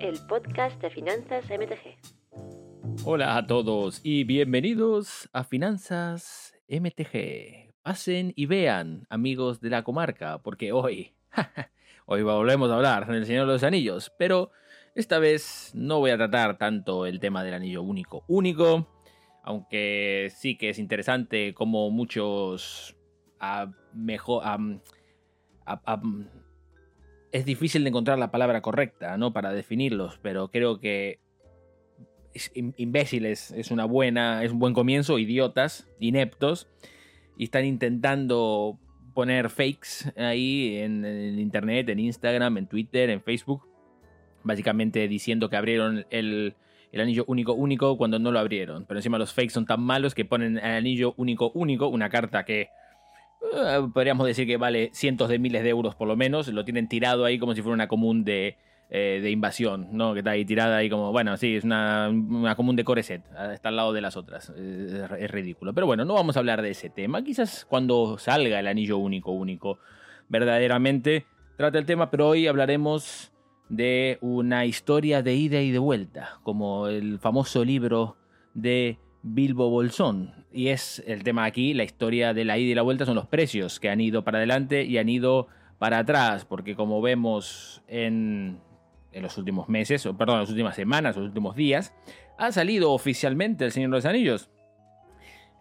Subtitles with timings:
[0.00, 3.04] el podcast de Finanzas MTG.
[3.04, 7.74] Hola a todos y bienvenidos a Finanzas MTG.
[7.82, 11.12] Pasen y vean, amigos de la comarca, porque hoy,
[12.06, 14.52] hoy volvemos a hablar del Señor de los Anillos, pero
[14.94, 18.88] esta vez no voy a tratar tanto el tema del anillo único único,
[19.42, 22.96] aunque sí que es interesante como muchos
[23.38, 24.42] a mejor
[27.32, 29.32] es difícil de encontrar la palabra correcta, ¿no?
[29.32, 31.20] Para definirlos, pero creo que
[32.54, 36.68] imbéciles es una buena, es un buen comienzo, idiotas, ineptos,
[37.36, 38.78] y están intentando
[39.14, 41.04] poner fakes ahí en,
[41.38, 43.66] internet, en Instagram, en Twitter, en Facebook,
[44.44, 46.54] básicamente diciendo que abrieron el,
[46.92, 48.84] el anillo único único cuando no lo abrieron.
[48.86, 52.44] Pero encima los fakes son tan malos que ponen el anillo único único, una carta
[52.44, 52.68] que
[53.42, 56.88] eh, podríamos decir que vale cientos de miles de euros por lo menos, lo tienen
[56.88, 58.56] tirado ahí como si fuera una común de,
[58.90, 60.12] eh, de invasión, ¿no?
[60.12, 63.68] Que está ahí tirada ahí como, bueno, sí, es una, una común de Coreset, está
[63.70, 65.72] al lado de las otras, es, es, ridículo.
[65.72, 69.32] Pero bueno, no vamos a hablar de ese tema, quizás cuando salga el anillo único
[69.32, 69.78] único,
[70.28, 73.32] verdaderamente trata el tema, pero hoy hablaremos
[73.68, 78.16] de una historia de ida y de vuelta, como el famoso libro
[78.54, 80.34] de Bilbo Bolsón.
[80.52, 83.26] Y es el tema aquí, la historia de la ida y la vuelta son los
[83.26, 88.58] precios que han ido para adelante y han ido para atrás, porque como vemos en,
[89.12, 91.94] en los últimos meses, o perdón, en las últimas semanas, los últimos días,
[92.38, 94.50] ha salido oficialmente El Señor de los Anillos.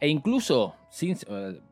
[0.02, 1.18] E incluso, sin,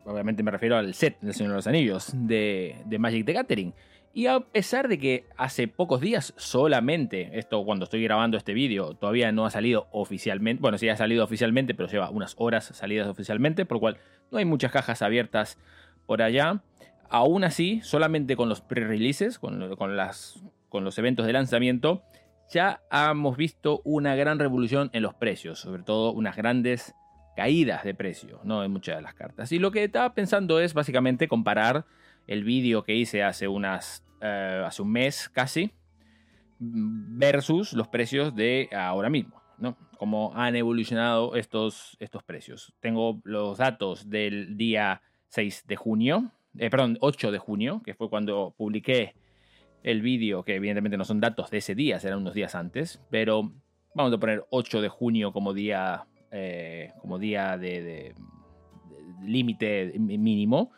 [0.05, 3.73] obviamente me refiero al set del Señor de los Anillos de, de Magic the Gathering.
[4.17, 8.95] Y a pesar de que hace pocos días solamente, esto cuando estoy grabando este vídeo,
[8.95, 13.07] todavía no ha salido oficialmente, bueno, sí ha salido oficialmente, pero lleva unas horas salidas
[13.07, 13.97] oficialmente, por lo cual
[14.31, 15.59] no hay muchas cajas abiertas
[16.07, 16.63] por allá.
[17.11, 19.95] Aún así, solamente con los pre-releases, con, con,
[20.69, 22.01] con los eventos de lanzamiento,
[22.49, 26.95] ya hemos visto una gran revolución en los precios, sobre todo unas grandes
[27.35, 28.63] caídas de precio, ¿no?
[28.63, 29.51] En muchas de las cartas.
[29.51, 31.85] Y lo que estaba pensando es básicamente comparar
[32.25, 35.72] el vídeo que hice hace unas uh, hace un mes casi,
[36.59, 39.78] versus los precios de ahora mismo, ¿no?
[39.97, 42.73] Cómo han evolucionado estos, estos precios.
[42.79, 48.09] Tengo los datos del día 6 de junio, eh, perdón, 8 de junio, que fue
[48.09, 49.16] cuando publiqué
[49.83, 53.51] el vídeo, que evidentemente no son datos de ese día, serán unos días antes, pero
[53.94, 58.16] vamos a poner 8 de junio como día, eh, como día de
[59.23, 60.72] límite mínimo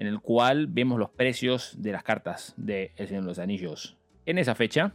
[0.00, 3.98] en el cual vemos los precios de las cartas de El Señor de los Anillos
[4.24, 4.94] en esa fecha.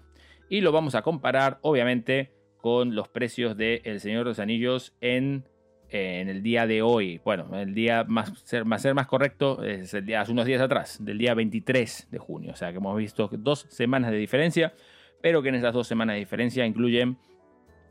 [0.49, 4.95] Y lo vamos a comparar, obviamente, con los precios de El Señor de los Anillos
[5.01, 5.47] en,
[5.89, 7.21] en el día de hoy.
[7.23, 10.59] Bueno, el día más ser, más, ser más correcto es el día, hace unos días
[10.59, 12.53] atrás, del día 23 de junio.
[12.53, 14.73] O sea que hemos visto dos semanas de diferencia,
[15.21, 17.19] pero que en esas dos semanas de diferencia incluyen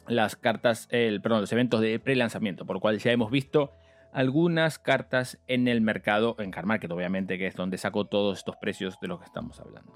[0.08, 3.70] las cartas, el, perdón, los eventos de pre-lanzamiento, por lo cual ya hemos visto
[4.14, 8.56] algunas cartas en el mercado, en Car Market obviamente, que es donde saco todos estos
[8.56, 9.92] precios de los que estamos hablando.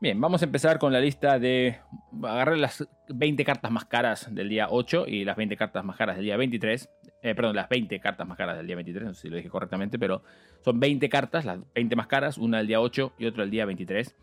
[0.00, 1.78] Bien, vamos a empezar con la lista de...
[2.22, 6.16] Agarrar las 20 cartas más caras del día 8 y las 20 cartas más caras
[6.16, 6.88] del día 23.
[7.22, 9.48] Eh, perdón, las 20 cartas más caras del día 23, no sé si lo dije
[9.48, 10.22] correctamente, pero
[10.64, 13.64] son 20 cartas, las 20 más caras, una del día 8 y otra del día
[13.64, 14.16] 23.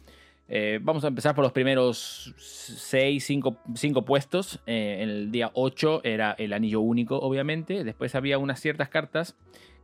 [0.52, 4.60] Eh, vamos a empezar por los primeros 6, 5 puestos.
[4.66, 7.84] Eh, en el día 8 era el anillo único, obviamente.
[7.84, 9.38] Después había unas ciertas cartas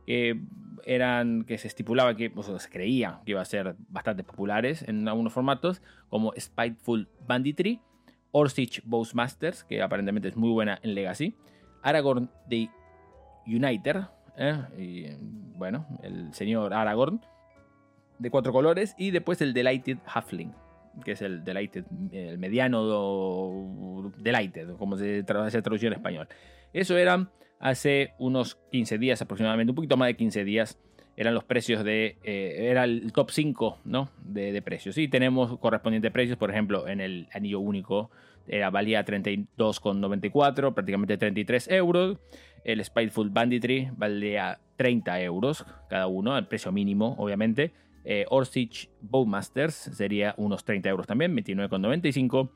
[0.06, 0.40] que
[0.84, 4.82] eran que se estipulaba que, o sea, se creía que iba a ser bastante populares
[4.86, 7.80] en algunos formatos, como Spiteful Banditry,
[8.30, 8.82] Orsic
[9.14, 11.34] Masters, que aparentemente es muy buena en Legacy,
[11.82, 12.68] Aragorn de
[13.46, 14.06] Uniter,
[14.36, 14.62] ¿eh?
[14.78, 15.06] y,
[15.56, 17.20] bueno, el señor Aragorn,
[18.18, 20.52] de cuatro colores y después el Delighted Halfling,
[21.04, 26.28] que es el Delighted, el mediano Delighted, como se traduce traducción en español.
[26.72, 30.78] Eso eran hace unos 15 días aproximadamente, un poquito más de 15 días,
[31.16, 34.10] eran los precios de, eh, era el top 5 ¿no?
[34.22, 34.98] de, de, precios.
[34.98, 38.10] Y tenemos correspondientes precios, por ejemplo, en el anillo único
[38.48, 42.18] era, valía 32,94, prácticamente 33 euros.
[42.64, 47.72] El Spiteful Banditry valía 30 euros cada uno, el precio mínimo, obviamente.
[48.08, 48.24] Eh,
[49.00, 52.50] Bowmasters sería unos 30 euros también, 29,95.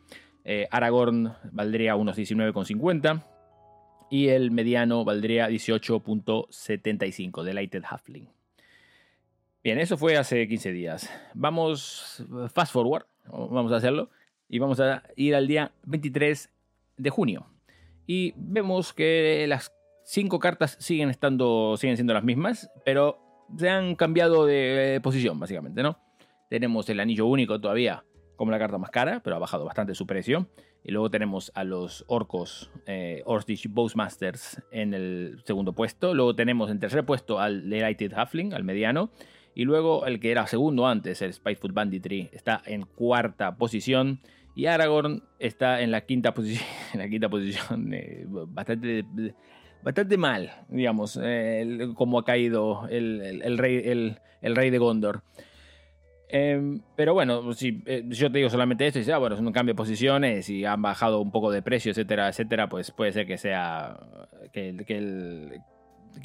[0.45, 3.27] Eh, Aragorn valdría unos 19,50.
[4.11, 7.43] Y el mediano valdría 18,75.
[7.43, 8.29] Delighted Halfling.
[9.63, 11.11] Bien, eso fue hace 15 días.
[11.35, 14.09] Vamos fast forward, vamos a hacerlo.
[14.49, 16.49] Y vamos a ir al día 23
[16.97, 17.47] de junio.
[18.07, 19.73] Y vemos que las
[20.05, 25.83] 5 cartas siguen estando, siguen siendo las mismas, pero se han cambiado de posición, básicamente,
[25.83, 25.99] ¿no?
[26.49, 28.05] Tenemos el anillo único todavía
[28.41, 30.49] como la carta más cara, pero ha bajado bastante su precio.
[30.83, 36.15] Y luego tenemos a los orcos eh, Orcish Bowsmasters en el segundo puesto.
[36.15, 39.11] Luego tenemos en tercer puesto al Delighted Halfling, al mediano.
[39.55, 44.21] Y luego el que era segundo antes, el Spiteful Banditry, está en cuarta posición.
[44.55, 46.65] Y Aragorn está en la quinta posición.
[46.95, 49.05] En la quinta posición eh, bastante,
[49.83, 55.23] bastante mal, digamos, eh, como ha caído el, rey, el, rey de Gondor.
[56.29, 59.41] Em, pero bueno, si eh, yo te digo solamente esto y sea, ah, bueno, es
[59.41, 63.13] un cambio de posiciones y han bajado un poco de precio, etcétera, etcétera, pues puede
[63.13, 63.99] ser que sea
[64.53, 65.61] que,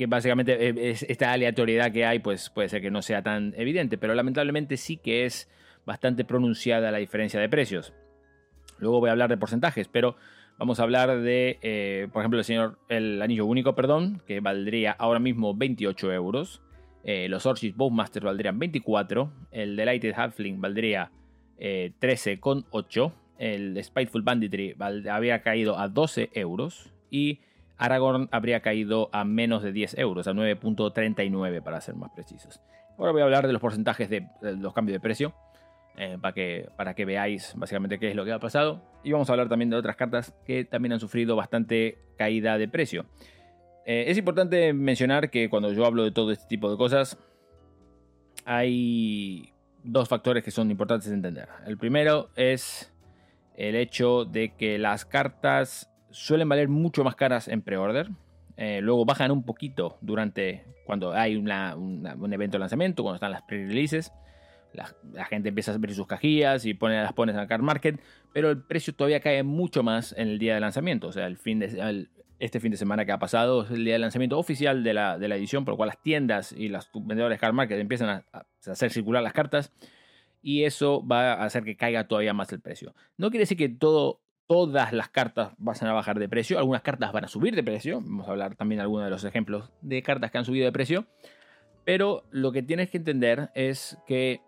[0.07, 4.77] básicamente esta aleatoriedad que hay, pues puede ser que no sea tan evidente, pero lamentablemente
[4.77, 5.49] sí que es
[5.85, 7.93] bastante pronunciada la diferencia de precios.
[8.77, 10.17] Luego voy a hablar de porcentajes, pero
[10.57, 14.91] vamos a hablar de, eh, por ejemplo, el señor, el anillo único, perdón, que valdría
[14.91, 16.61] ahora mismo 28 euros.
[17.03, 19.31] Eh, los Orchis Bowmasters valdrían 24.
[19.51, 21.11] El Delighted Halfling valdría
[21.57, 23.11] eh, 13,8.
[23.37, 26.93] El Spiteful Banditry habría caído a 12 euros.
[27.11, 27.41] Y
[27.77, 32.61] Aragorn habría caído a menos de 10 euros, a 9.39 para ser más precisos.
[32.97, 35.33] Ahora voy a hablar de los porcentajes de los cambios de precio.
[35.97, 38.81] Eh, para, que, para que veáis básicamente qué es lo que ha pasado.
[39.03, 42.67] Y vamos a hablar también de otras cartas que también han sufrido bastante caída de
[42.67, 43.05] precio.
[43.85, 47.17] Eh, es importante mencionar que cuando yo hablo de todo este tipo de cosas,
[48.43, 49.53] hay
[49.83, 51.47] dos factores que son importantes de entender.
[51.65, 52.91] El primero es
[53.55, 58.09] el hecho de que las cartas suelen valer mucho más caras en pre-order.
[58.57, 63.43] Eh, luego bajan un poquito durante cuando hay un evento de lanzamiento, cuando están las
[63.43, 64.11] pre-releases
[64.75, 67.99] la, gente empieza a abrir sus cajillas y pone, las pones en el car market,
[68.33, 71.07] pero el precio todavía cae mucho más en el día de lanzamiento.
[71.07, 72.07] O sea, el fin de,
[72.39, 75.17] este fin de semana que ha pasado es el día de lanzamiento oficial de la,
[75.17, 78.09] de la edición, por lo cual las tiendas y los vendedores de car market empiezan
[78.09, 79.71] a, hacer circular las cartas
[80.41, 82.93] y eso va a hacer que caiga todavía más el precio.
[83.17, 87.11] No quiere decir que todo, todas las cartas vayan a bajar de precio, algunas cartas
[87.11, 90.03] van a subir de precio, vamos a hablar también de algunos de los ejemplos de
[90.03, 91.07] cartas que han subido de precio,
[91.85, 94.41] pero lo que tienes que entender es que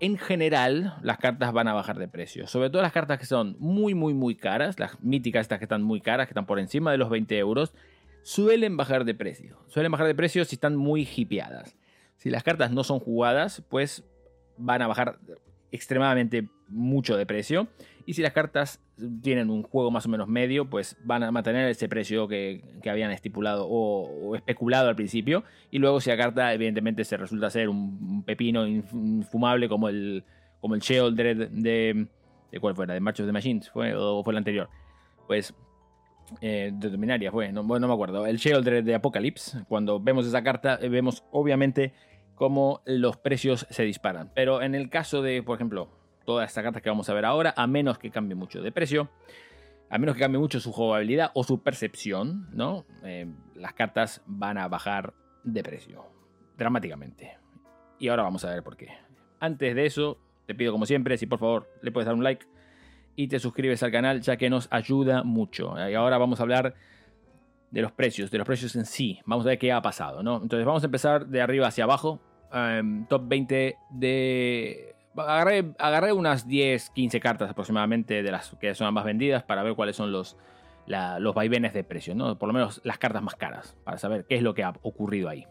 [0.00, 2.46] en general las cartas van a bajar de precio.
[2.46, 5.82] Sobre todo las cartas que son muy, muy, muy caras, las míticas estas que están
[5.82, 7.74] muy caras, que están por encima de los 20 euros,
[8.22, 9.58] suelen bajar de precio.
[9.68, 11.76] Suelen bajar de precio si están muy hipeadas.
[12.16, 14.04] Si las cartas no son jugadas, pues
[14.56, 15.18] van a bajar
[15.70, 17.68] extremadamente mucho de precio.
[18.06, 18.80] Y si las cartas
[19.22, 23.10] tienen un juego más o menos medio, pues van a mantener ese precio que, habían
[23.10, 25.44] estipulado o, especulado al principio.
[25.70, 30.24] Y luego si la carta evidentemente se resulta ser un, pepino infumable como el,
[30.60, 32.06] como el Sheoldred de,
[32.50, 32.60] de...
[32.60, 32.86] ¿Cuál fue?
[32.86, 33.70] ¿De March of the Machines?
[33.70, 34.68] ¿Fue, ¿O fue el anterior?
[35.26, 35.54] Pues...
[36.40, 38.26] Eh, de Dominaria fue, no, no me acuerdo.
[38.26, 39.64] El Sheoldred de Apocalypse.
[39.68, 41.92] Cuando vemos esa carta, vemos obviamente
[42.34, 44.30] cómo los precios se disparan.
[44.34, 45.88] Pero en el caso de, por ejemplo,
[46.24, 49.10] todas estas cartas que vamos a ver ahora, a menos que cambie mucho de precio,
[49.90, 52.84] a menos que cambie mucho su jugabilidad o su percepción, ¿no?
[53.04, 56.04] Eh, las cartas van a bajar de precio
[56.56, 57.38] dramáticamente.
[57.98, 58.88] Y ahora vamos a ver por qué.
[59.40, 62.46] Antes de eso, te pido como siempre, si por favor le puedes dar un like
[63.16, 65.74] y te suscribes al canal, ya que nos ayuda mucho.
[65.88, 66.74] Y ahora vamos a hablar
[67.70, 69.20] de los precios, de los precios en sí.
[69.26, 70.40] Vamos a ver qué ha pasado, ¿no?
[70.42, 72.20] Entonces vamos a empezar de arriba hacia abajo.
[72.52, 74.93] Em, top 20 de...
[75.16, 79.96] Agarré, unas 10, 15 cartas aproximadamente de las que son más vendidas para ver cuáles
[79.96, 80.36] son los,
[80.86, 82.38] los vaivenes de precio, ¿no?
[82.38, 85.28] Por lo menos las cartas más caras, para saber qué es lo que ha ocurrido
[85.28, 85.46] ahí.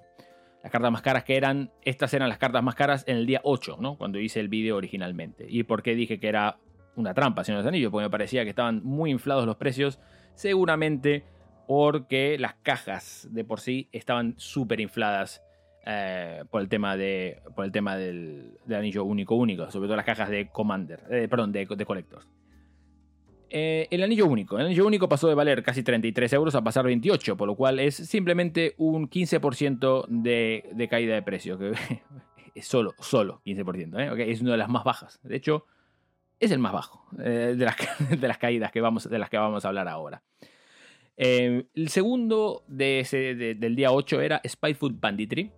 [0.63, 3.41] Las cartas más caras que eran, estas eran las cartas más caras en el día
[3.43, 3.97] 8, ¿no?
[3.97, 5.45] Cuando hice el vídeo originalmente.
[5.49, 6.57] ¿Y por qué dije que era
[6.95, 7.91] una trampa, señor Anillos?
[7.91, 9.99] Porque me parecía que estaban muy inflados los precios.
[10.35, 11.25] Seguramente
[11.67, 15.43] porque las cajas de por sí estaban súper infladas
[15.85, 20.05] eh, por el tema, de, por el tema del, anillo único único, sobre todo las
[20.05, 22.27] cajas de Commander, eh, perdón, de, de Collectors.
[23.55, 24.57] Eh, el anillo único.
[24.57, 27.79] El anillo único pasó de valer casi 33 euros a pasar 28, por lo cual
[27.79, 31.59] es simplemente un 15% de, de, caída de precio.
[31.59, 31.73] Que
[32.55, 34.17] es solo, solo 15%.
[34.25, 35.19] es una de las más bajas.
[35.21, 35.67] De hecho,
[36.39, 37.75] es el más bajo de, las,
[38.09, 40.23] de, las, caídas que vamos, de las que vamos a hablar ahora.
[41.15, 45.51] El segundo de ese, del día 8 era Spyfood Banditry.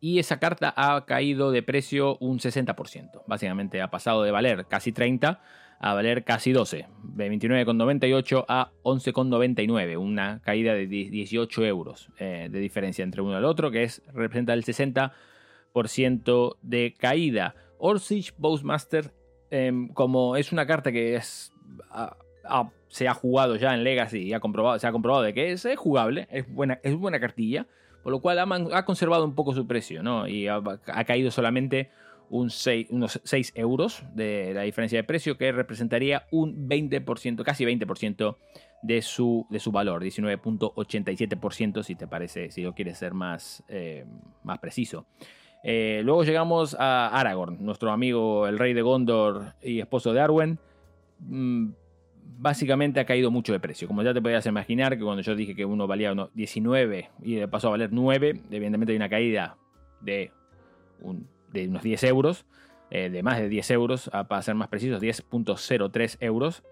[0.00, 3.22] Y esa carta ha caído de precio un 60%.
[3.26, 5.40] Básicamente ha pasado de valer casi 30
[5.80, 6.86] a valer casi 12.
[7.02, 9.96] De 29,98 a 11,99.
[9.98, 14.02] Una caída de 18 euros eh, de diferencia entre uno y el otro, que es,
[14.12, 17.54] representa el 60% de caída.
[17.78, 19.12] Orsich Bowsmaster,
[19.50, 21.52] em, como es una carta que es
[22.88, 24.40] se ha jugado ya en Legacy y se ha
[24.92, 27.66] comprobado de que es, jugable, es buena, es buena cartilla,
[28.02, 30.28] por lo cual ha, conservado un poco su precio, ¿no?
[30.28, 30.62] Y ha,
[31.04, 31.90] caído solamente
[32.30, 32.50] un
[32.90, 38.36] unos 6 euros de la diferencia de precio, que representaría un 20%, casi 20%
[38.82, 44.04] de su, de su valor, 19.87% si te parece, si lo quieres ser más, eh,
[44.42, 45.06] más preciso.
[45.64, 50.58] Eh, luego llegamos a Aragorn, nuestro amigo el rey de Gondor y esposo de Arwen.
[51.20, 51.70] Mm,
[52.36, 53.88] básicamente ha caído mucho de precio.
[53.88, 57.46] Como ya te podías imaginar, que cuando yo dije que uno valía uno 19 y
[57.46, 59.56] pasó a valer 9, evidentemente hay una caída
[60.00, 60.32] de,
[61.00, 62.44] unos 10 euros,
[62.90, 66.62] eh, de más de 10 euros, para ser más precisos, 10.03 euros.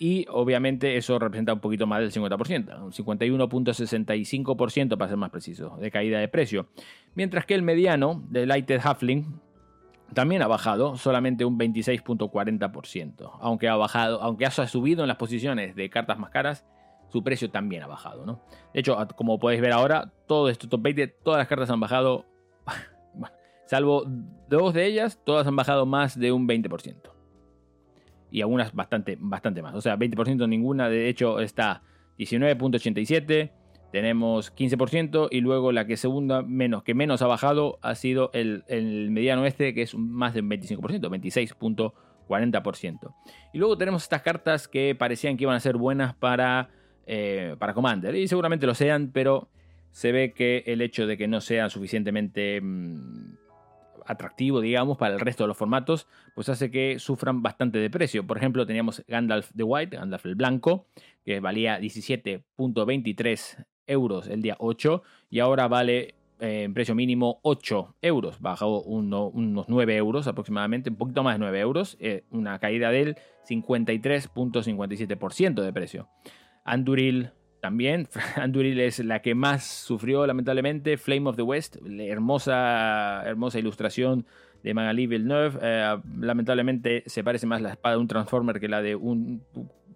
[0.00, 5.76] Y obviamente eso representa un poquito más del 50%, un 51.65% para ser más preciso,
[5.80, 6.68] de caída de precio.
[7.16, 9.40] Mientras que el mediano de Lighted Huffling
[10.14, 13.30] también ha bajado solamente un 26.40%.
[13.40, 16.64] Aunque ha bajado, aunque ha subido en las posiciones de cartas más caras,
[17.08, 18.24] su precio también ha bajado.
[18.26, 18.40] ¿no?
[18.72, 22.26] De hecho, como podéis ver ahora, todo esto top 20, todas las cartas han bajado,
[23.66, 24.04] salvo
[24.48, 27.18] dos de ellas, todas han bajado más de un 20%
[28.30, 29.74] y algunas bastante, bastante más.
[29.74, 31.82] O sea, 20% ninguna, de hecho está
[32.18, 33.52] 19.87,
[33.90, 38.64] tenemos 15% y luego la que segunda menos, que menos ha bajado ha sido el,
[39.10, 43.14] mediano este que es más del 25%, 26.40%.
[43.52, 46.70] Y luego tenemos estas cartas que parecían que iban a ser buenas para,
[47.06, 49.48] eh, para Commander y seguramente lo sean, pero
[49.90, 52.60] se ve que el hecho de que no sean suficientemente...
[52.60, 53.36] Mm,
[54.08, 58.26] atractivo, digamos, para el resto de los formatos, pues hace que sufran bastante de precio.
[58.26, 60.86] Por ejemplo, teníamos Gandalf the White, Gandalf el Blanco,
[61.26, 67.96] que valía 17.23 euros el día 8 y ahora vale eh, en precio mínimo 8
[68.00, 72.90] euros, bajó unos 9 euros aproximadamente, un poquito más de 9 euros, eh, una caída
[72.90, 73.16] del
[73.48, 76.08] 53.57% de precio.
[76.64, 80.96] Anduril también, Anduril es la que más sufrió lamentablemente.
[80.96, 84.24] Flame of the West, hermosa, hermosa ilustración
[84.62, 85.58] de Magali Villeneuve.
[85.60, 89.42] Eh, lamentablemente se parece más la espada de un Transformer que la de un,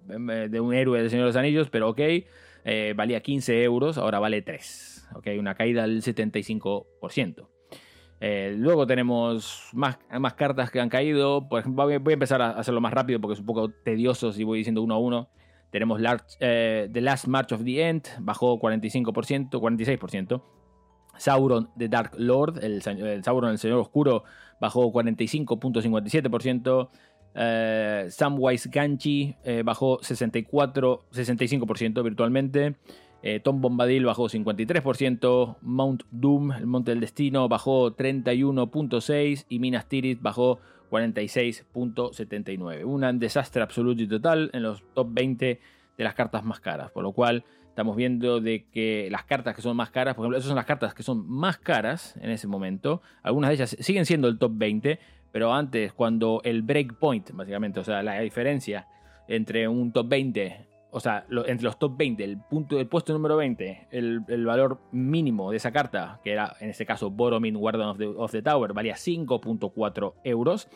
[0.06, 2.00] de un héroe del Señor de los Anillos, pero ok.
[2.64, 5.08] Eh, valía 15 euros, ahora vale 3.
[5.14, 7.48] Ok, una caída del 75%.
[8.20, 11.48] Eh, luego tenemos más, más cartas que han caído.
[11.48, 14.44] Por ejemplo, voy a empezar a hacerlo más rápido porque es un poco tedioso si
[14.44, 15.28] voy diciendo uno a uno.
[15.72, 16.00] Tenemos
[16.38, 20.42] eh, The Last March of the End, bajó 45%, 46%.
[21.16, 24.22] Sauron The Dark Lord, el, Sauron el Señor Oscuro,
[24.60, 26.90] bajó 45.57%.
[27.34, 32.76] Eh, Samwise Ganchi eh, bajó 64, 65% virtualmente.
[33.44, 35.58] Tom Bombadil bajó 53%.
[35.60, 39.46] Mount Doom, el Monte del Destino, bajó 31.6%.
[39.48, 40.58] Y Minas Tirith bajó
[40.90, 42.84] 46.79.
[42.84, 45.60] Un desastre absoluto y total en los top 20
[45.96, 46.90] de las cartas más caras.
[46.90, 50.36] Por lo cual estamos viendo de que las cartas que son más caras, por ejemplo,
[50.36, 53.00] esas son las cartas que son más caras en ese momento.
[53.22, 55.00] Algunas de ellas siguen siendo el top 20,
[55.32, 58.86] pero antes cuando el breakpoint, básicamente, o sea, la diferencia
[59.26, 63.38] entre un top 20 o sea, entre los top 20, el, punto, el puesto número
[63.38, 67.54] 20, el, valor mínimo de esa carta, que era en este caso Boromir
[67.96, 70.68] the, of the Tower, valía 5.4 euros.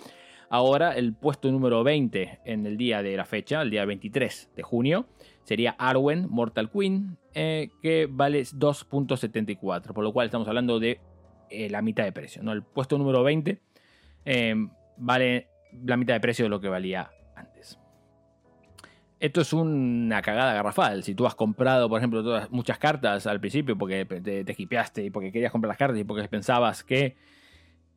[0.49, 4.63] Ahora el puesto número 20 en el día de la fecha, el día 23 de
[4.63, 5.07] junio,
[5.43, 10.99] sería Arwen Mortal Queen, eh, que vale 2.74, por lo cual estamos hablando de
[11.51, 12.43] eh, la mitad de precio.
[12.43, 12.53] ¿no?
[12.53, 13.61] El puesto número 20
[14.27, 14.55] eh,
[14.97, 15.49] vale
[15.85, 17.79] la mitad de precio de lo que valía antes.
[19.21, 21.03] Esto es una cagada garrafal.
[21.05, 25.11] Si tú has comprado, por ejemplo, todas, muchas cartas al principio porque te, te y
[25.11, 27.17] porque querías comprar las cartas y porque pensabas que,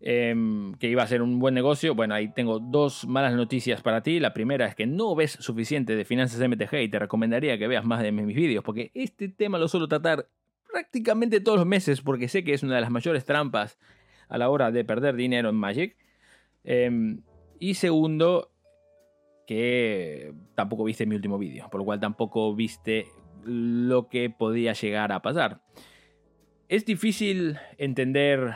[0.01, 4.01] em, que iba a ser un buen negocio, bueno, ahí tengo dos malas noticias para
[4.01, 4.19] ti.
[4.19, 7.83] La primera es que no ves suficiente de finanzas MTG y te recomendaría que veas
[7.86, 10.29] más de mis vídeos porque este tema lo suelo tratar
[10.71, 13.79] prácticamente todos los meses porque sé que es una de las mayores trampas
[14.29, 15.98] a la hora de perder dinero en Magic.
[16.63, 17.21] Em,
[17.59, 18.51] y segundo,
[19.45, 23.07] que tampoco viste mi último vídeo, por lo cual tampoco viste
[23.43, 25.61] lo que podía llegar a pasar.
[26.67, 28.53] Es difícil entender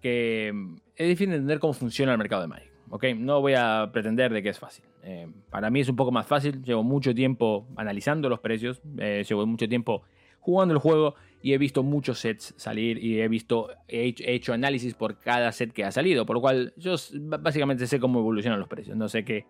[0.00, 0.48] que
[0.96, 2.72] es difícil entender cómo funciona el mercado de Magic.
[2.92, 3.04] ¿ok?
[3.16, 4.84] No voy a pretender de que es fácil.
[5.02, 6.62] Eh, para mí es un poco más fácil.
[6.62, 8.82] Llevo mucho tiempo analizando los precios.
[8.98, 10.02] Eh, llevo mucho tiempo
[10.40, 14.34] jugando el juego y he visto muchos sets salir y he visto he hecho, he
[14.34, 16.24] hecho, análisis por cada set que ha salido.
[16.24, 16.94] Por lo cual yo
[17.40, 18.96] básicamente sé cómo evolucionan los precios.
[18.96, 19.46] No sé qué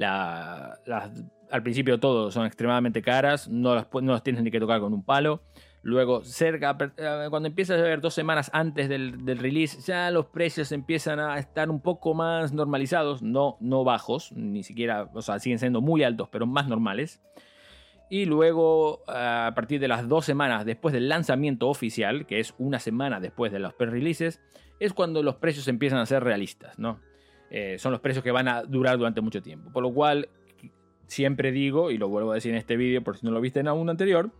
[0.00, 5.04] al principio todo son extremadamente caras, no las, no tienes ni que tocar con un
[5.04, 5.42] palo.
[5.84, 10.70] Luego, cerca, eh, cuando empiezas a ver dos semanas antes del, release, ya los precios
[10.70, 15.58] empiezan a estar un poco más normalizados, no, no bajos, ni siquiera, o sea, siguen
[15.58, 17.20] siendo muy altos, pero más normales.
[18.12, 22.78] Y luego, a partir de las dos semanas después del lanzamiento oficial, que es una
[22.78, 24.38] semana después de los pre-releases,
[24.80, 27.00] es cuando los precios empiezan a ser realistas, ¿no?
[27.54, 29.70] eh, son los precios que van a durar durante mucho tiempo.
[29.70, 30.30] Por lo cual,
[31.06, 33.60] siempre digo, y lo vuelvo a decir en este vídeo por si no lo viste
[33.60, 34.30] en algún anterior,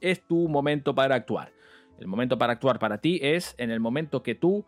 [0.00, 1.52] es tu momento para actuar.
[2.00, 4.66] El momento para actuar para ti es en el momento que tú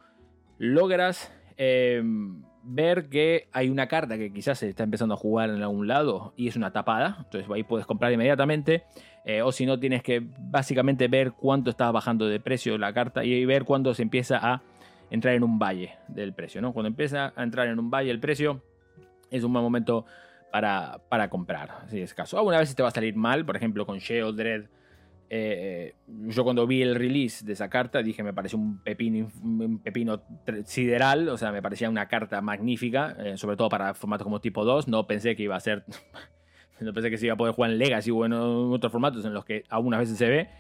[0.59, 5.63] logras em, ver que hay una carta que quizás se está empezando a jugar en
[5.63, 8.85] algún lado y es una tapada, entonces ahí puedes comprar inmediatamente.
[9.25, 13.25] Eh, o si no, tienes que básicamente ver cuánto está bajando de precio la carta
[13.25, 14.63] y ver cuándo se empieza a
[15.11, 16.61] entrar en un valle del precio.
[16.61, 16.73] ¿no?
[16.73, 18.63] Cuando empieza a entrar en un valle el precio,
[19.31, 20.05] es un buen momento
[20.51, 22.37] para, para comprar, si es caso.
[22.37, 24.65] Alguna vez te va a salir mal, por ejemplo, con Sheo Dread
[25.35, 25.95] eh,
[26.27, 29.31] yo cuando vi el release de esa carta dije me pareció un pepino,
[29.83, 30.23] pepino
[30.67, 34.63] sideral, o sea, me parecía una carta magnífica, eh, sobre todo para formatos como tipo
[34.63, 34.89] 2.
[34.89, 35.87] No pensé que iba a ser,
[36.81, 39.33] no pensé que se iba a poder jugar en Legacy o en otros formatos en
[39.33, 40.51] los que algunas veces se ve.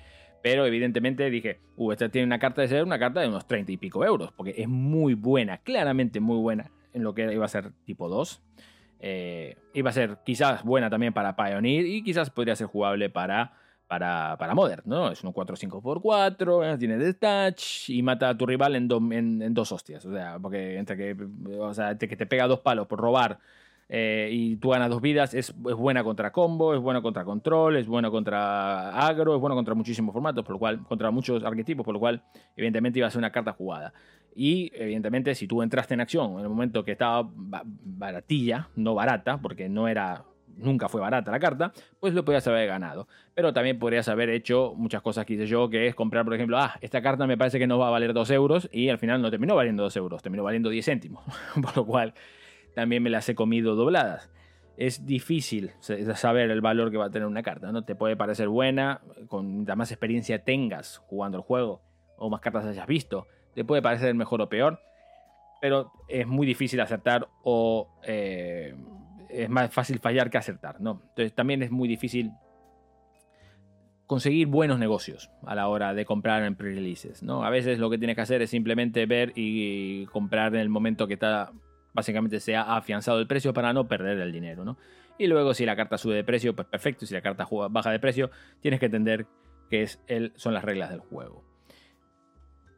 [0.42, 3.72] Pero evidentemente dije, uh, esta tiene una carta de ser una carta de unos 30
[3.72, 7.48] y pico euros, porque es muy buena, claramente muy buena en lo que iba a
[7.48, 8.42] ser tipo 2.
[9.00, 13.60] Eh, iba a ser quizás buena también para Pioneer y quizás podría ser jugable para
[13.92, 15.10] para, para Modern, ¿no?
[15.10, 16.78] Es un 4-5x4, ¿eh?
[16.78, 18.88] tiene detach y mata a tu rival en,
[19.42, 20.06] en, dos hostias.
[20.06, 21.16] O sea, porque entre que,
[21.58, 23.38] o sea, que te pega dos palos por robar
[23.90, 27.76] eh, y tú ganas dos vidas, es, es, buena contra combo, es buena contra control,
[27.76, 31.84] es buena contra agro, es buena contra muchísimos formatos, por lo cual, contra muchos arquetipos,
[31.84, 32.22] por lo cual,
[32.56, 33.92] evidentemente iba a ser una carta jugada.
[34.34, 39.36] Y evidentemente, si tú entraste en acción en el momento que estaba baratilla, no barata,
[39.36, 40.24] porque no era
[40.56, 43.08] nunca fue barata la carta, pues lo podías haber ganado.
[43.34, 46.58] Pero también podrías haber hecho muchas cosas que hice yo, que es comprar, por ejemplo,
[46.58, 49.22] ah, esta carta me parece que no va a valer 2 euros y al final
[49.22, 51.24] no terminó valiendo 2 euros, terminó valiendo 10 céntimos.
[51.62, 52.14] por lo cual
[52.74, 54.30] también me las he comido dobladas.
[54.76, 57.84] Es difícil saber el valor que va a tener una carta, ¿no?
[57.84, 61.82] Te puede parecer buena, con más experiencia tengas jugando el juego,
[62.16, 64.80] o más cartas hayas visto, te puede parecer mejor o peor,
[65.60, 68.74] pero es muy difícil acertar o eh,
[69.32, 71.00] es más fácil fallar que acertar, ¿no?
[71.10, 72.32] Entonces también es muy difícil
[74.06, 77.44] conseguir buenos negocios a la hora de comprar en pre-releases, ¿no?
[77.44, 81.06] A veces lo que tienes que hacer es simplemente ver y comprar en el momento
[81.06, 81.52] que está
[81.94, 84.76] básicamente se ha afianzado el precio para no perder el dinero, ¿no?
[85.18, 87.98] Y luego si la carta sube de precio, pues perfecto, si la carta baja de
[87.98, 89.26] precio, tienes que entender
[89.70, 91.44] que es el, son las reglas del juego.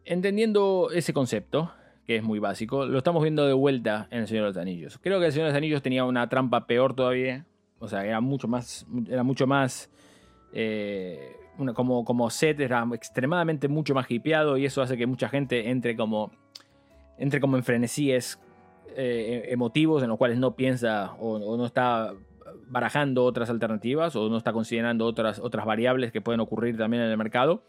[0.05, 1.73] Entendiendo ese concepto,
[2.07, 4.99] que es muy básico, lo estamos viendo de vuelta en El Señor de los Anillos.
[5.03, 7.47] Creo que El Señor de los Anillos tenía una trampa peor todavía.
[7.79, 8.87] O sea, era mucho más.
[9.09, 9.91] Era mucho más.
[10.53, 11.37] Eh,
[11.75, 14.59] como, como set era extremadamente mucho más hipeado.
[14.59, 16.31] Y eso hace que mucha gente entre como.
[17.17, 18.39] Entre como en frenesíes
[18.97, 22.13] eh, emotivos en los cuales no piensa o, o, no está
[22.69, 27.11] barajando otras alternativas o no está considerando otras, otras variables que pueden ocurrir también en
[27.11, 27.63] el mercado.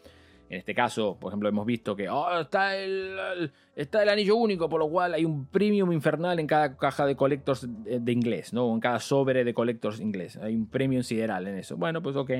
[0.48, 4.68] En este caso, por ejemplo, hemos visto que oh, está, el, está el anillo único,
[4.68, 8.72] por lo cual hay un premium infernal en cada caja de collectors de, inglés, ¿no?
[8.72, 10.36] En cada sobre de collectors inglés.
[10.36, 11.76] Hay un premium sideral en eso.
[11.76, 12.30] Bueno, pues ok,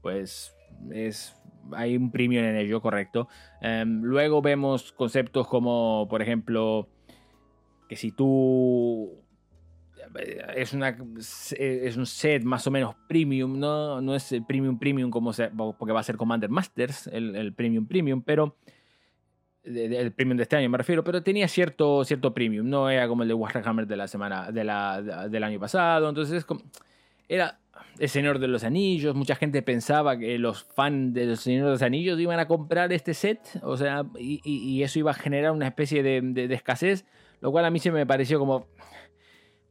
[0.00, 0.56] pues
[0.90, 1.36] es,
[1.72, 3.28] hay un premium en ello, correcto.
[3.60, 6.88] Em, luego vemos conceptos como, por ejemplo,
[7.88, 9.23] que si tú
[10.54, 10.96] es, una,
[11.58, 14.00] es un set más o menos premium, ¿no?
[14.00, 15.32] No es el premium premium como
[15.78, 18.56] porque va a ser Commander Masters, el, premium premium, pero
[19.64, 23.22] el premium de este año me refiero, pero tenía cierto, cierto premium, no era como
[23.22, 26.44] el de Warhammer de la semana de la, del año pasado, entonces
[27.28, 27.58] era
[27.98, 31.70] el Señor de los Anillos, mucha gente pensaba que los fans de los Señor de
[31.72, 35.66] los Anillos iban a comprar este set, o sea, y, eso iba a generar una
[35.66, 37.06] especie de, de escasez,
[37.40, 38.66] lo cual a mí se me pareció como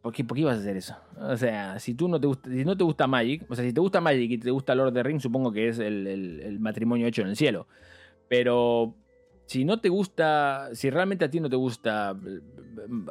[0.03, 0.97] ¿Por qué, ¿Por qué ibas a hacer eso?
[1.17, 3.71] O sea, si tú no te gusta, si no te gusta Magic, o sea, si
[3.71, 7.07] te gusta Magic y te gusta Lord of the Rings, supongo que es el, matrimonio
[7.07, 7.67] hecho en el cielo.
[8.27, 8.95] Pero
[9.45, 12.41] si no te gusta, si realmente a ti no te gusta eh,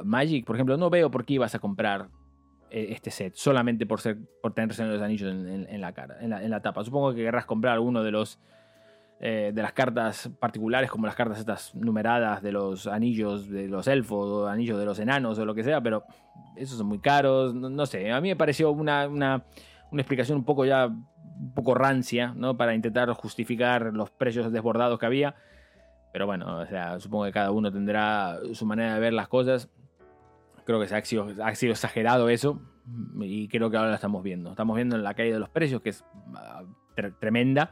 [0.05, 2.11] Magic, por ejemplo, no veo por qué ibas a comprar
[2.71, 6.45] eh, este set solamente por ser por tener los anillos en, la cara, en la,
[6.45, 6.85] en la, tapa.
[6.85, 8.39] Supongo que querrás comprar alguno de los
[9.25, 13.87] eh, de las cartas particulares, como las cartas estas numeradas de los anillos de los
[13.87, 16.03] elfos o anillos de los enanos o lo que sea, pero
[16.57, 19.45] esos son muy caros, no, sé, a mí me pareció una, una,
[19.93, 22.57] explicación un poco ya, un poco rancia, ¿no?
[22.57, 25.37] Para intentar justificar los precios desbordados que había.
[26.13, 29.69] Pero bueno, o sea, supongo que cada uno tendrá su manera de ver las cosas.
[30.65, 32.61] Creo que se ha, sido, ha sido exagerado eso
[33.21, 34.51] y creo que ahora lo estamos viendo.
[34.51, 36.05] Estamos viendo en la caída de los precios, que es
[36.35, 36.65] ah,
[37.21, 37.71] tremenda.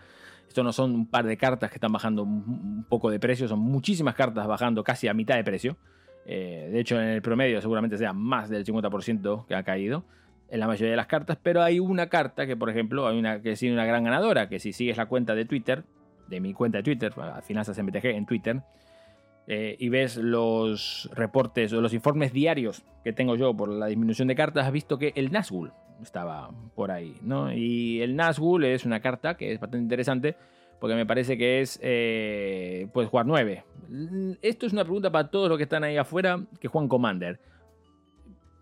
[0.51, 3.61] Esto no son un par de cartas que están bajando un poco de precio, son
[3.61, 5.77] muchísimas cartas bajando casi a mitad de precio.
[6.27, 10.05] Eh, de hecho, en el promedio seguramente sea más del 50% que ha caído
[10.49, 13.41] en la mayoría de las cartas, pero hay una carta que, por ejemplo, hay una
[13.41, 15.85] que sido una gran ganadora, que si sigues la cuenta de Twitter,
[16.27, 18.61] de mi cuenta de Twitter, Finanzas MTG en Twitter,
[19.47, 24.27] eh, y ves los reportes o los informes diarios que tengo yo por la disminución
[24.27, 25.71] de cartas, has visto que el Nazgul
[26.03, 27.53] estaba por ahí, ¿no?
[27.53, 30.37] Y el Nazgul es una carta que es bastante interesante
[30.81, 33.65] porque me parece que es, eh, puedes jugar 9.
[34.41, 37.39] Esto es una pregunta para todos los que están ahí afuera que juegan Commander.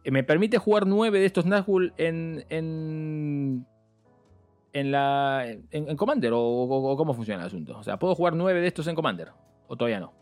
[0.05, 3.67] ¿Me permite jugar 9 de estos Nazgul en, en,
[4.73, 6.33] en, la, en, Commander?
[6.35, 7.79] ¿O, cómo funciona el asunto?
[7.79, 9.29] O sea, ¿puedo jugar 9 de estos en Commander?
[9.69, 10.13] ¿O todavía no?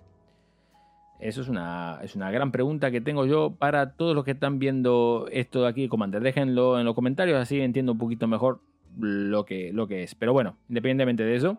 [1.18, 4.58] Eso es una, es una gran pregunta que tengo yo para todos los que están
[4.58, 6.22] viendo esto de aquí de Commander.
[6.22, 8.60] Déjenlo en los comentarios, así entiendo un poquito mejor
[8.98, 10.14] lo que, lo que es.
[10.14, 11.58] Pero bueno, independientemente de eso,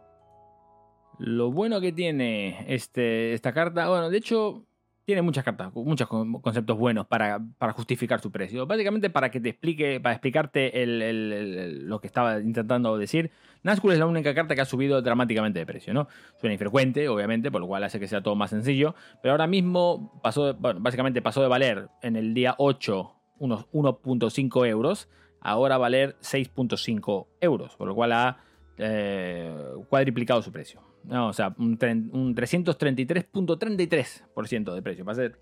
[1.18, 4.64] lo bueno que tiene este, esta carta, bueno, de hecho,
[5.08, 7.40] tiene muchas cartas, muchos conceptos buenos para,
[7.74, 8.68] justificar su precio.
[8.68, 13.32] Básicamente para que te explique, para explicarte lo que estaba intentando decir.
[13.64, 16.10] Nazgûl es la única carta que ha subido dramáticamente de precio, ¿no?
[16.42, 18.96] Suena infrecuente, obviamente, por lo cual hace que sea todo más sencillo.
[19.22, 25.08] Pero ahora mismo pasó, básicamente pasó de valer en el día 8 unos 1.5 euros,
[25.40, 28.40] ahora valer 6.5 euros, por lo cual ha
[28.78, 29.56] eh,
[29.88, 30.82] cuadriplicado su precio.
[31.08, 35.38] No, o sea, un, 333.33% de precio, para ser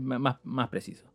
[0.00, 1.06] más, más, preciso.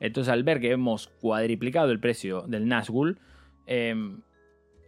[0.00, 3.20] Entonces, al ver que hemos cuadriplicado el precio del Nazgul,
[3.66, 4.22] em,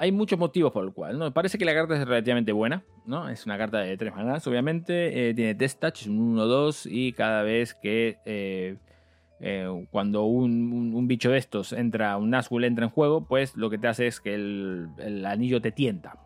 [0.01, 1.17] hay muchos motivos por el cual.
[1.19, 1.33] ¿no?
[1.33, 2.83] Parece que la carta es relativamente buena.
[3.07, 3.29] ¿no?
[3.29, 5.31] Es una carta de tres manas, obviamente.
[5.31, 6.89] Eh, tiene test touch, un 1-2.
[6.91, 8.19] Y cada vez que.
[8.27, 8.79] Eh,
[9.41, 13.79] eh, cuando un, bicho de estos entra, un Nazgul entra en juego, pues lo que
[13.79, 16.19] te hace es que el anillo te tienta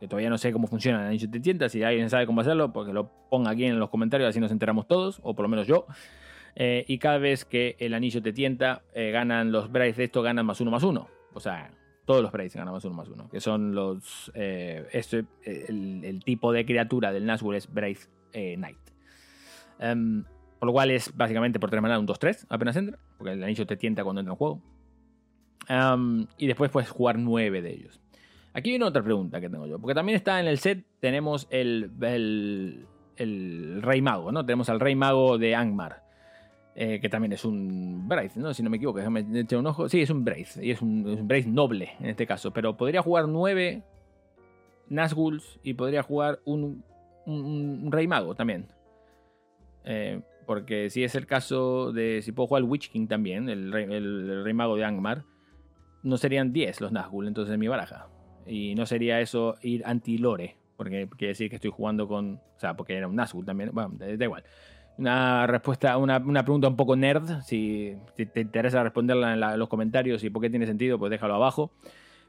[0.00, 1.68] que todavía no sé cómo funciona el anillo de tienta.
[1.68, 4.86] Si alguien sabe cómo hacerlo, porque lo ponga aquí en los comentarios, así nos enteramos
[4.86, 5.86] todos, o por lo menos yo.
[6.56, 10.22] Eh, y cada vez que el anillo te tienta, eh, ganan los Braves de esto,
[10.22, 11.08] ganan más uno más uno.
[11.32, 11.70] O sea,
[12.04, 13.28] todos los Braves ganan más uno más uno.
[13.28, 14.30] Que son los.
[14.34, 17.98] Eh, este, el, tipo de criatura del Nazgûl es Brave
[18.32, 18.78] Knight.
[19.80, 20.24] Em,
[20.58, 22.98] por lo cual es básicamente por tres maneras un 2-3 apenas entra.
[23.18, 24.62] Porque el anillo te tienta cuando entra en juego.
[25.68, 28.03] Em, y después puedes jugar nueve de ellos.
[28.56, 31.90] Aquí viene otra pregunta que tengo yo, porque también está en el set, tenemos el,
[33.18, 34.46] Rey Mago, ¿no?
[34.46, 36.04] Tenemos al Rey Mago de Angmar,
[36.76, 38.54] eh, que también es un Braith, ¿no?
[38.54, 39.88] Si no me equivoco, déjame echar un ojo.
[39.88, 43.02] Sí, es un Braith, y es un, es Braith noble en este caso, pero podría
[43.02, 43.82] jugar nueve
[44.88, 46.84] Nazguls y podría jugar un,
[47.90, 48.68] Rey Mago también.
[49.84, 53.72] Eh, porque si es el caso de si puedo jugar el Witch King también, el
[53.72, 55.24] Rey, Mago de Angmar,
[56.04, 58.13] no serían 10 los Nazgûl entonces en mi baraja.
[58.46, 62.34] Y no sería eso ir anti-lore, porque quiere decir que estoy jugando con.
[62.56, 63.70] O sea, porque era un Nazgûl también.
[63.72, 64.44] Bueno, da, igual.
[64.96, 67.42] Una respuesta, una, pregunta un poco nerd.
[67.42, 71.72] Si, te interesa responderla en, los comentarios y por qué tiene sentido, pues déjalo abajo.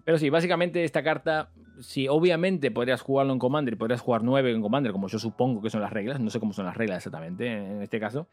[0.04, 1.50] Pero sí, básicamente esta carta,
[1.80, 5.62] si obviamente podrías jugarlo en Commander y podrías jugar 9 en Commander, como yo supongo
[5.62, 8.28] que son las reglas, no sé cómo son las reglas exactamente en este caso,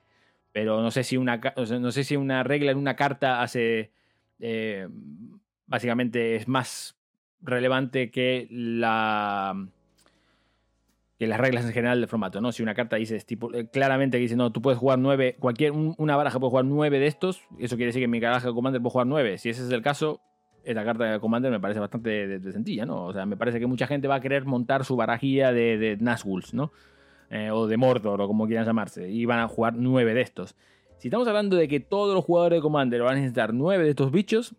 [0.53, 3.91] pero no sé si una, no sé si una regla en una carta hace,
[4.39, 4.87] eh,
[5.67, 6.95] básicamente es más
[7.43, 9.67] relevante que la
[11.19, 12.51] que las reglas en general del formato, ¿no?
[12.51, 16.17] Si una carta dice tipo, eh, claramente dice, no, tú puedes jugar nueve, cualquier, una
[16.17, 18.91] baraja puede jugar nueve de estos, eso quiere decir que mi baraja de Commander puedo
[18.91, 19.39] jugar nueve.
[19.39, 20.21] Si ese es el caso,
[20.65, 23.05] esta carta de Commander me parece bastante de, sencilla, ¿no?
[23.05, 25.97] O sea, me parece que mucha gente va a querer montar su barajilla de, de
[25.97, 26.73] Nazguls, ¿no?
[27.31, 30.57] Eh, o de Mordor, o como quieran llamarse, y van a jugar nueve de estos.
[30.99, 33.91] Si estamos hablando de que todos los jugadores de Commander van a necesitar nueve de
[33.91, 34.57] estos bichos,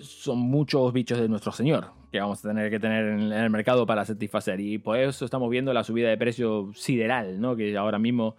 [0.00, 3.86] son muchos bichos de nuestro señor que vamos a tener que tener en el mercado
[3.86, 4.60] para satisfacer.
[4.60, 7.56] Y por eso estamos viendo la subida de precio sideral, ¿no?
[7.56, 8.36] que ahora mismo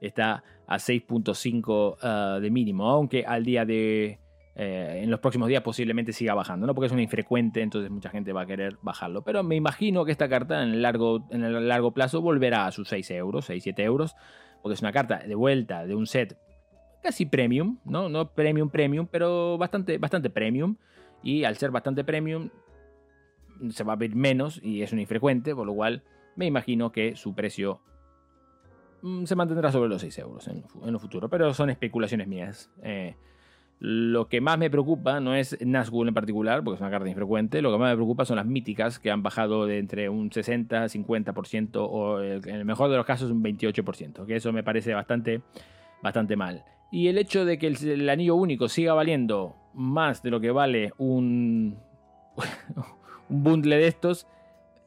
[0.00, 4.20] está a 6.5 ah, de mínimo, aunque al día de...
[4.60, 6.74] Eh, en los próximos días posiblemente siga bajando, ¿no?
[6.74, 9.22] Porque es una infrecuente, entonces mucha gente va a querer bajarlo.
[9.22, 12.72] Pero me imagino que esta carta en el largo, en el largo plazo volverá a
[12.72, 14.16] sus 6 euros, 6, 7 euros,
[14.60, 16.36] porque es una carta de vuelta de un set
[17.02, 18.08] casi premium, ¿no?
[18.08, 20.76] No premium, premium, pero bastante, bastante premium
[21.22, 22.50] y al ser bastante premium
[23.70, 26.02] se va a ver menos y es un infrecuente, por lo cual
[26.36, 27.80] me imagino que su precio
[29.02, 32.70] mm, se mantendrá sobre los 6 euros en, el futuro, pero son especulaciones mías.
[32.82, 33.16] Eh,
[33.80, 37.62] lo que más me preocupa no es Nazgûl en particular, porque es una carta infrecuente,
[37.62, 40.86] lo que más me preocupa son las míticas que han bajado de entre un 60,
[40.86, 45.42] 50% o en el mejor de los casos un 28%, que eso me parece bastante,
[46.02, 46.64] bastante mal.
[46.90, 50.92] Y el hecho de que el, anillo único siga valiendo más de lo que vale
[50.98, 51.78] un,
[53.28, 54.26] un bundle de estos,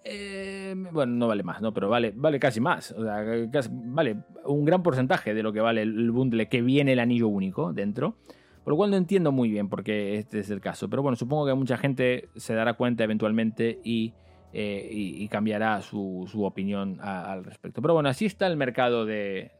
[0.03, 1.73] eh, bueno, no vale más, ¿no?
[1.73, 2.91] Pero vale, vale casi más.
[2.91, 3.23] O sea,
[3.71, 7.73] vale un gran porcentaje de lo que vale el bundle que viene el anillo único
[7.73, 8.15] dentro.
[8.63, 10.89] Por lo cual no entiendo muy bien por qué este es el caso.
[10.89, 14.13] Pero bueno, supongo que mucha gente se dará cuenta eventualmente y
[14.53, 17.81] eh, y, cambiará su, opinión al respecto.
[17.81, 19.51] Pero bueno, así está el mercado de,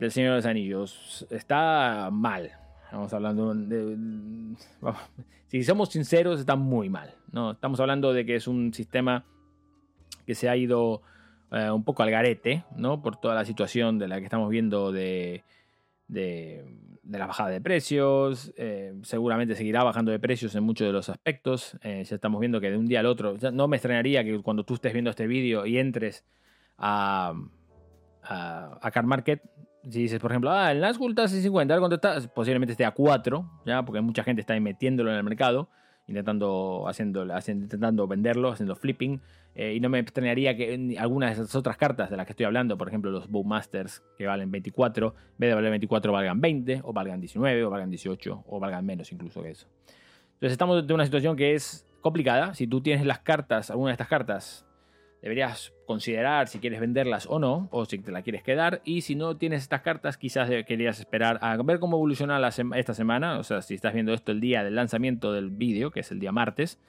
[0.00, 1.26] del Señor de los Anillos.
[1.30, 2.50] Está mal.
[2.84, 3.96] Estamos hablando de.
[5.46, 7.14] si somos sinceros, está muy mal.
[7.30, 7.52] ¿no?
[7.52, 9.24] Estamos hablando de que es un sistema
[10.26, 11.02] que se ha ido
[11.52, 13.02] eh, un poco al garete, ¿no?
[13.02, 15.44] Por toda la situación de la que estamos viendo de,
[16.08, 16.64] de,
[17.08, 18.52] la bajada de precios.
[18.56, 21.76] Eh, seguramente seguirá bajando de precios en muchos de los aspectos.
[21.82, 24.64] Eh, ya estamos viendo que de un día al otro, no me extrañaría que cuando
[24.64, 26.24] tú estés viendo este vídeo y entres
[26.78, 27.34] a,
[28.22, 29.42] a, Car Market,
[29.88, 32.20] si dices, por ejemplo, ah, el Nazgûl está a 50, ¿cuánto está?
[32.34, 33.84] Posiblemente esté a 4, ¿ya?
[33.84, 35.68] Porque mucha gente está metiéndolo en el mercado,
[36.06, 39.20] intentando, haciendo, intentando venderlo, haciendo flipping.
[39.54, 42.46] Eh, y no me extrañaría que algunas de esas otras cartas de las que estoy
[42.46, 46.82] hablando, por ejemplo los Bowmasters que valen 24, en vez de valer 24 valgan 20,
[46.84, 49.66] o valgan 19, o valgan 18, o valgan menos incluso que eso.
[50.34, 52.54] Entonces estamos en una situación que es complicada.
[52.54, 54.66] Si tú tienes las cartas, alguna de estas cartas,
[55.22, 58.80] deberías considerar si quieres venderlas o no, o si te la quieres quedar.
[58.84, 63.38] Y si no tienes estas cartas, quizás querías esperar a ver cómo evoluciona esta semana.
[63.38, 66.20] O sea, si estás viendo esto el día del lanzamiento del vídeo, que es el
[66.20, 66.80] día martes.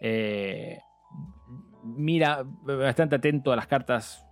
[0.00, 0.78] Eh,
[1.82, 4.26] mira bastante atento a las cartas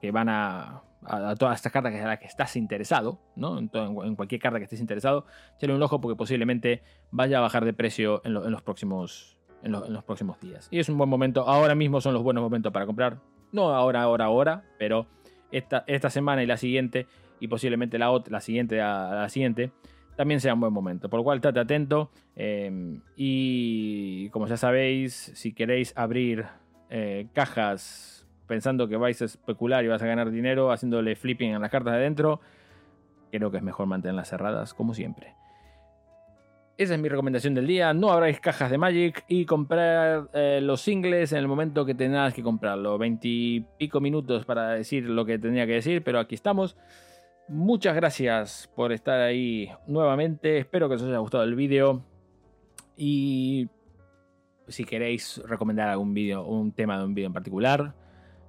[0.00, 3.58] que van a, a, todas estas cartas a las que estás interesado, ¿no?
[3.58, 5.26] En, cualquier carta que estés interesado,
[5.56, 10.04] échale un ojo porque posiblemente vaya a bajar de precio en, los, próximos, en, los
[10.04, 10.68] próximos días.
[10.70, 13.18] Y es un buen momento, ahora mismo son los buenos momentos para comprar,
[13.52, 15.06] no ahora, ahora, ahora, pero
[15.50, 17.06] esta, esta semana y la siguiente,
[17.40, 19.72] y posiblemente la, otra, la siguiente a la siguiente,
[20.16, 21.08] también sea un buen momento.
[21.08, 22.10] Por lo cual, estate atento.
[22.36, 26.44] Eh, y como ya sabéis, si queréis abrir
[26.90, 31.60] eh, cajas pensando que vais a especular y vas a ganar dinero haciéndole flipping en
[31.62, 32.40] las cartas de dentro,
[33.30, 35.39] creo que es mejor mantenerlas cerradas como siempre.
[36.80, 37.92] Esa es mi recomendación del día.
[37.92, 42.32] No abráis cajas de Magic y comprar eh, los singles en el momento que tengas
[42.32, 42.96] que comprarlo.
[42.96, 46.78] Veintipico minutos para decir lo que tenía que decir, pero aquí estamos.
[47.48, 50.56] Muchas gracias por estar ahí nuevamente.
[50.56, 52.02] Espero que os haya gustado el vídeo.
[52.96, 53.68] Y
[54.66, 57.92] si queréis recomendar algún vídeo, un tema de un vídeo en particular,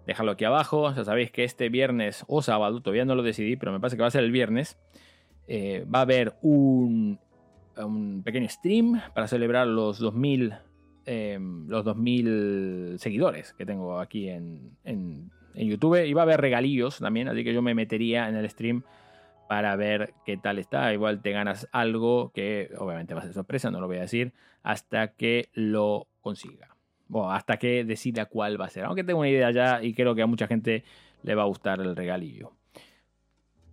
[0.07, 0.93] dejadlo aquí abajo.
[0.93, 4.03] Ya sabéis que este viernes o sábado, todavía no lo decidí, pero me parece que
[4.03, 4.79] va a ser el viernes,
[5.47, 7.19] eh, va a haber un,
[7.77, 10.53] un, pequeño stream para celebrar los 2000,
[11.05, 16.05] em, los 2000 seguidores que tengo aquí en, en, en YouTube.
[16.05, 18.83] Y va a haber regalillos también, así que yo me metería en el stream
[19.51, 20.93] para ver qué tal está.
[20.93, 24.33] Igual te ganas algo que obviamente va a ser sorpresa, no lo voy a decir,
[24.63, 26.77] hasta que lo consiga.
[27.09, 28.85] O hasta que decida cuál va a ser.
[28.85, 30.85] Aunque tengo una idea ya y creo que a mucha gente
[31.23, 32.53] le va a gustar el regalillo.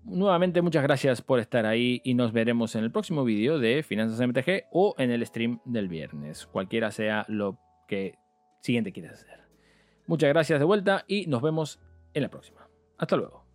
[0.09, 4.27] Nuevamente muchas gracias por estar ahí y nos veremos en el próximo vídeo de Finanzas
[4.27, 6.47] MTG o en el stream del viernes.
[6.47, 8.18] Cualquiera sea lo que
[8.61, 9.40] siguiente quieras hacer.
[10.07, 11.79] Muchas gracias de vuelta y nos vemos
[12.14, 12.68] en la próxima.
[12.97, 13.47] Hasta luego.